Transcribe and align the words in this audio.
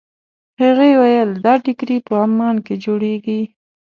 هغې 0.61 0.89
وویل 0.99 1.29
دا 1.45 1.53
ټیکري 1.63 1.97
په 2.07 2.13
عمان 2.25 2.55
کې 2.65 2.73
جوړېږي. 2.85 3.41